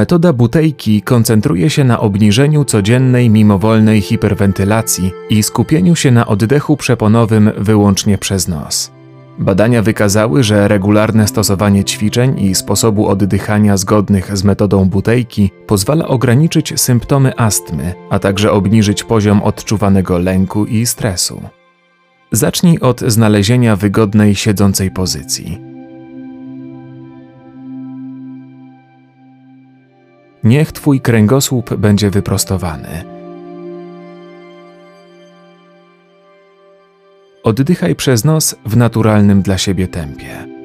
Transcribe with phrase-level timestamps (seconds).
[0.00, 7.50] Metoda butejki koncentruje się na obniżeniu codziennej mimowolnej hiperwentylacji i skupieniu się na oddechu przeponowym
[7.58, 8.90] wyłącznie przez nos.
[9.38, 16.80] Badania wykazały, że regularne stosowanie ćwiczeń i sposobu oddychania zgodnych z metodą butejki pozwala ograniczyć
[16.80, 21.42] symptomy astmy, a także obniżyć poziom odczuwanego lęku i stresu.
[22.32, 25.70] Zacznij od znalezienia wygodnej siedzącej pozycji.
[30.44, 33.04] Niech Twój kręgosłup będzie wyprostowany.
[37.42, 40.59] Oddychaj przez nos w naturalnym dla siebie tempie.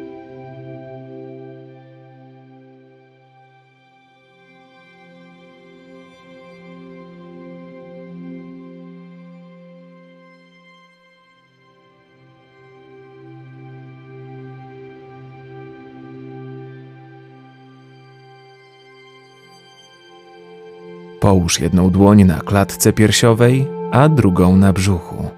[21.25, 25.29] Połóż jedną dłoń na klatce piersiowej, a drugą na brzuchu.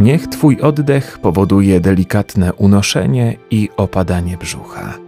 [0.00, 5.05] Niech Twój oddech powoduje delikatne unoszenie i opadanie brzucha.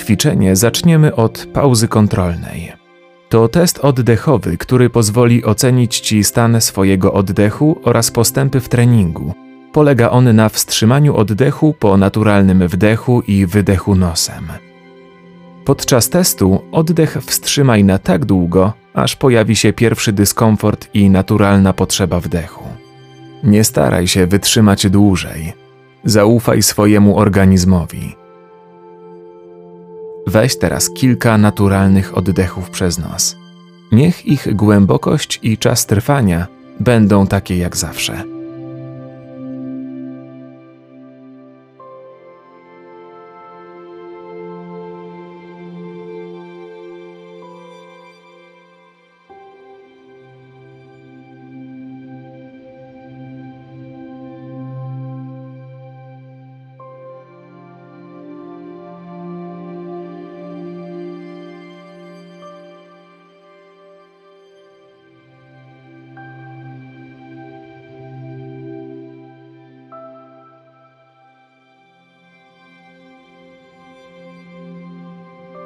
[0.00, 2.72] Ćwiczenie zaczniemy od pauzy kontrolnej.
[3.28, 9.34] To test oddechowy, który pozwoli ocenić Ci stan swojego oddechu oraz postępy w treningu.
[9.72, 14.44] Polega on na wstrzymaniu oddechu po naturalnym wdechu i wydechu nosem.
[15.64, 22.20] Podczas testu oddech wstrzymaj na tak długo, aż pojawi się pierwszy dyskomfort i naturalna potrzeba
[22.20, 22.64] wdechu.
[23.44, 25.52] Nie staraj się wytrzymać dłużej.
[26.04, 28.19] Zaufaj swojemu organizmowi.
[30.30, 33.36] Weź teraz kilka naturalnych oddechów przez nos.
[33.92, 36.46] Niech ich głębokość i czas trwania
[36.80, 38.39] będą takie jak zawsze.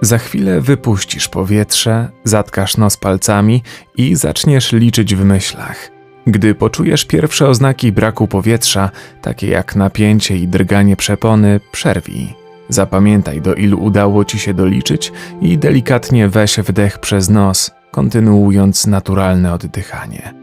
[0.04, 3.62] Za chwilę wypuścisz powietrze, zatkasz nos palcami
[3.96, 5.90] i zaczniesz liczyć w myślach.
[6.26, 8.90] Gdy poczujesz pierwsze oznaki braku powietrza,
[9.22, 12.34] takie jak napięcie i drganie przepony, przerwij.
[12.68, 19.52] Zapamiętaj, do ilu udało ci się doliczyć i delikatnie weź wdech przez nos, kontynuując naturalne
[19.52, 20.34] oddychanie.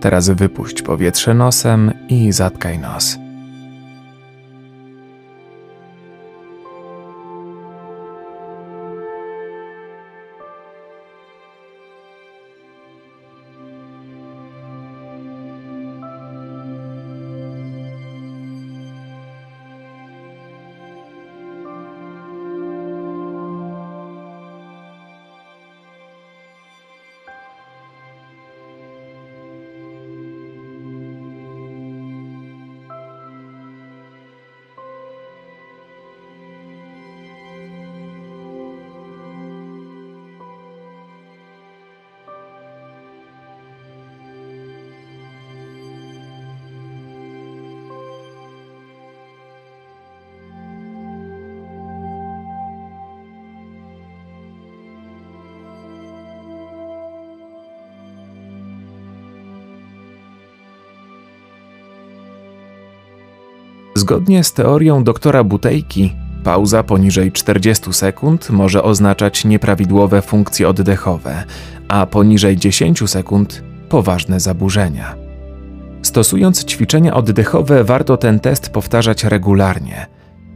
[0.00, 3.18] Teraz wypuść powietrze nosem i zatkaj nos.
[64.08, 66.12] Zgodnie z teorią doktora Butejki,
[66.44, 71.44] pauza poniżej 40 sekund może oznaczać nieprawidłowe funkcje oddechowe,
[71.88, 75.14] a poniżej 10 sekund poważne zaburzenia.
[76.02, 80.06] Stosując ćwiczenia oddechowe, warto ten test powtarzać regularnie.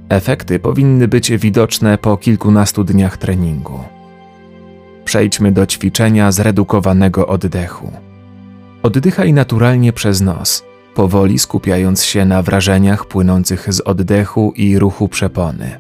[0.09, 3.81] Efekty powinny być widoczne po kilkunastu dniach treningu.
[5.05, 7.93] Przejdźmy do ćwiczenia zredukowanego oddechu.
[8.83, 15.79] Oddychaj naturalnie przez nos powoli skupiając się na wrażeniach płynących z oddechu i ruchu przepony.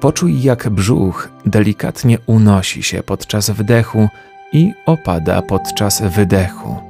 [0.00, 4.08] Poczuj, jak brzuch delikatnie unosi się podczas wdechu,
[4.52, 6.89] i opada podczas wydechu.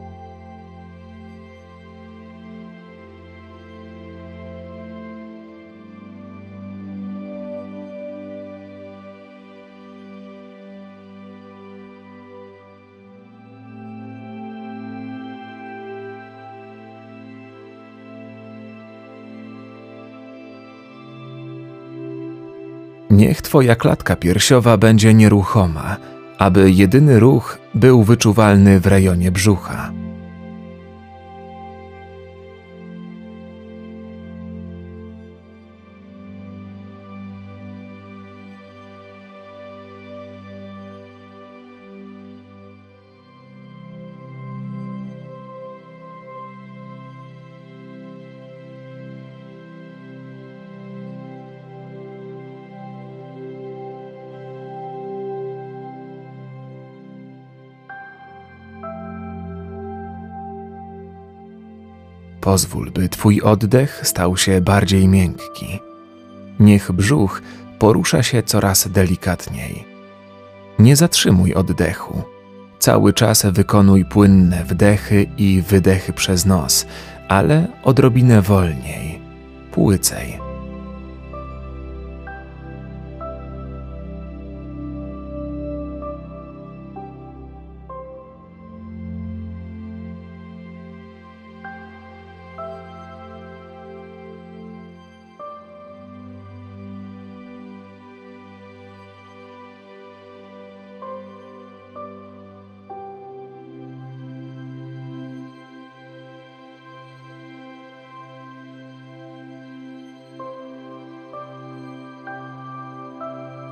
[23.11, 25.97] Niech Twoja klatka piersiowa będzie nieruchoma,
[26.39, 30.00] aby jedyny ruch był wyczuwalny w rejonie brzucha.
[62.41, 65.81] Pozwól, by Twój oddech stał się bardziej miękki.
[66.61, 67.43] Niech brzuch
[67.79, 69.85] porusza się coraz delikatniej.
[70.79, 72.23] Nie zatrzymuj oddechu.
[72.79, 76.87] Cały czas wykonuj płynne wdechy i wydechy przez nos,
[77.29, 79.21] ale odrobinę wolniej,
[79.73, 80.50] płycej.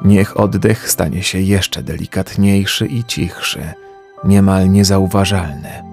[0.04, 3.72] Niech oddech stanie się jeszcze delikatniejszy i cichszy,
[4.24, 5.87] niemal niezauważalny.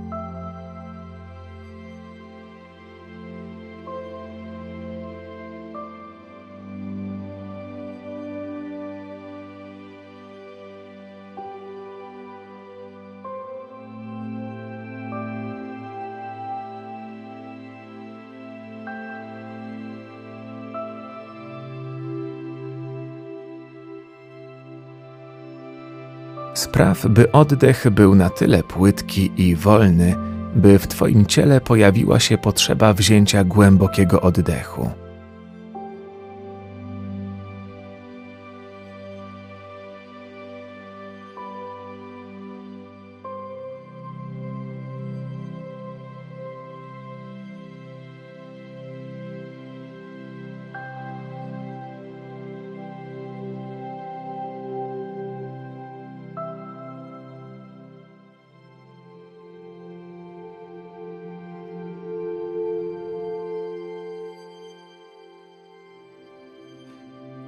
[26.55, 30.15] Spraw, by oddech był na tyle płytki i wolny,
[30.55, 35.04] by w Twoim ciele pojawiła się potrzeba wzięcia głębokiego oddechu.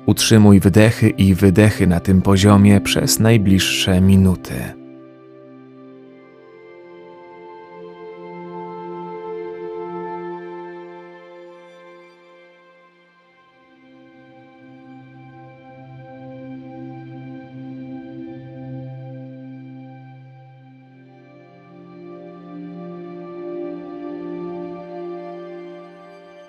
[0.08, 4.87] Utrzymuj wdechy i wydechy na tym poziomie przez najbliższe minuty.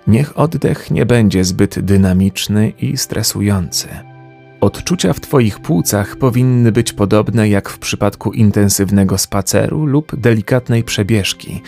[0.09, 3.87] Niech oddech nie będzie zbyt dynamiczny i stresujący.
[4.61, 11.61] Odczucia w Twoich płucach powinny być podobne jak w przypadku intensywnego spaceru lub delikatnej przebieżki,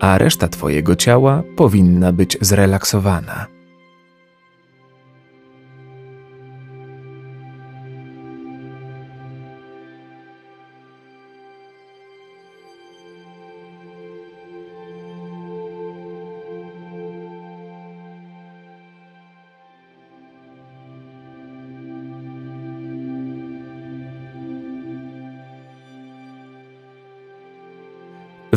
[0.00, 3.59] a reszta Twojego ciała powinna być zrelaksowana.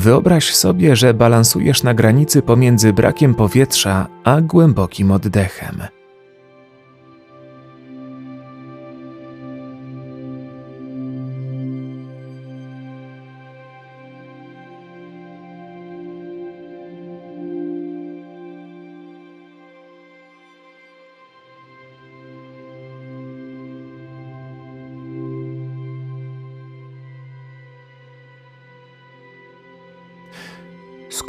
[0.03, 6.02] Wyobraź sobie, że balansujesz na granicy pomiędzy brakiem powietrza a głębokim oddechem.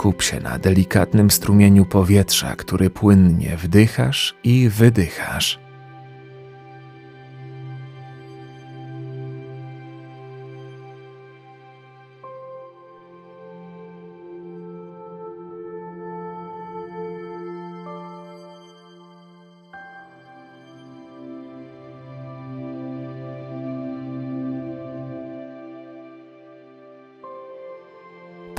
[0.05, 5.64] Skup się na delikatnym strumieniu powietrza, który płynnie wdychasz i wydychasz.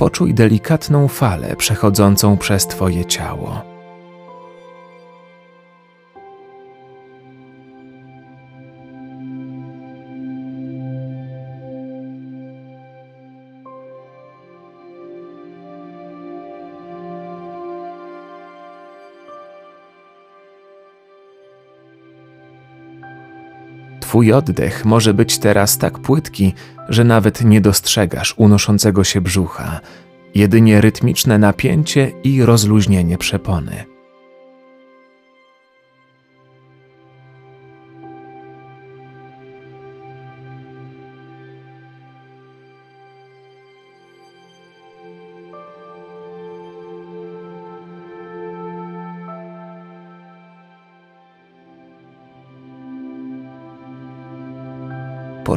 [0.06, 3.75] Poczuj delikatną falę przechodzącą przez Twoje ciało.
[24.16, 26.54] Twój oddech może być teraz tak płytki,
[26.88, 29.80] że nawet nie dostrzegasz unoszącego się brzucha,
[30.34, 33.95] jedynie rytmiczne napięcie i rozluźnienie przepony.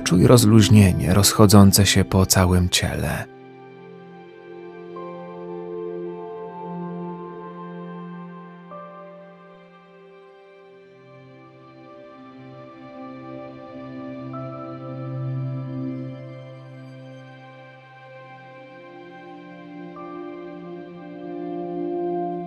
[0.09, 3.25] Poczuj rozluźnienie rozchodzące się po całym ciele.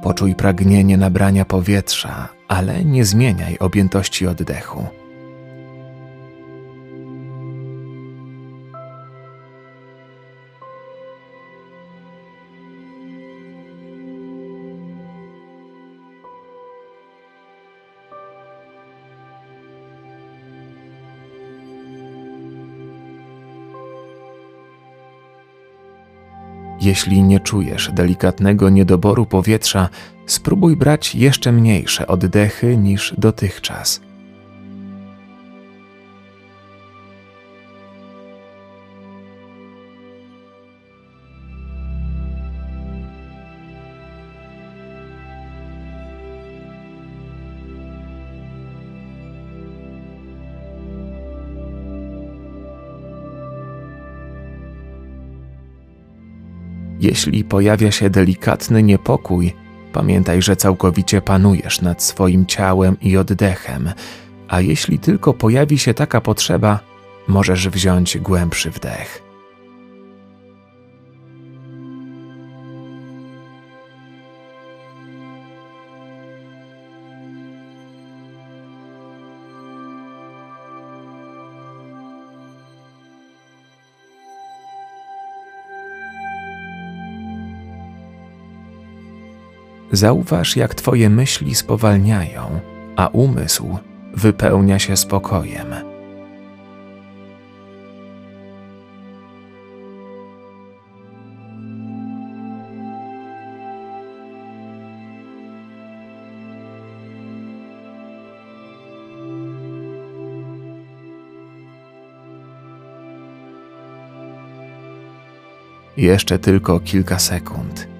[0.02, 5.01] Poczuj pragnienie nabrania powietrza, ale nie zmieniaj objętości oddechu.
[26.82, 29.88] Jeśli nie czujesz delikatnego niedoboru powietrza,
[30.26, 34.00] spróbuj brać jeszcze mniejsze oddechy niż dotychczas.
[57.02, 59.52] Jeśli pojawia się delikatny niepokój,
[59.92, 63.92] pamiętaj, że całkowicie panujesz nad swoim ciałem i oddechem,
[64.48, 66.80] a jeśli tylko pojawi się taka potrzeba,
[67.28, 69.31] możesz wziąć głębszy wdech.
[89.92, 92.60] Zauważ, jak Twoje myśli spowalniają,
[92.96, 93.78] a umysł
[94.14, 95.66] wypełnia się spokojem.
[115.96, 117.91] Jeszcze tylko kilka sekund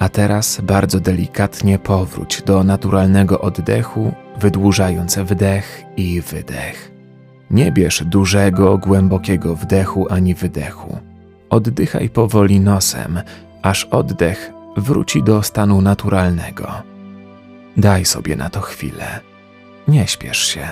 [0.00, 6.90] A teraz bardzo delikatnie powróć do naturalnego oddechu, wydłużając wdech i wydech.
[7.50, 10.98] Nie bierz dużego, głębokiego wdechu ani wydechu.
[11.50, 13.20] Oddychaj powoli nosem,
[13.62, 16.72] aż oddech wróci do stanu naturalnego.
[17.76, 19.20] Daj sobie na to chwilę.
[19.88, 20.68] Nie śpiesz się.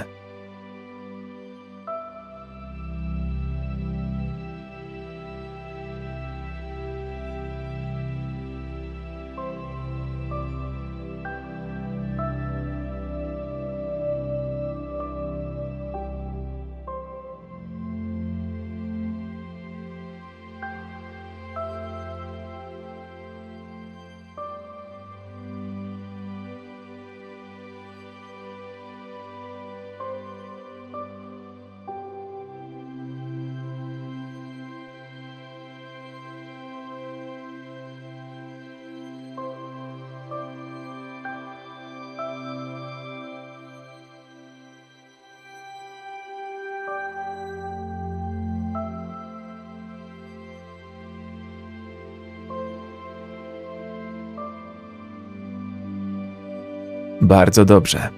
[57.21, 58.09] Bardzo dobrze.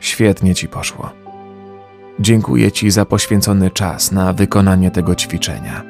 [0.00, 1.10] Świetnie ci poszło.
[2.20, 5.82] Dziękuję Ci za poświęcony czas na wykonanie tego ćwiczenia.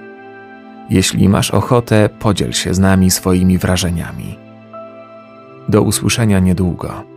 [0.91, 4.39] Jeśli masz ochotę, podziel się z nami swoimi wrażeniami.
[5.69, 7.14] Do usłyszenia niedługo.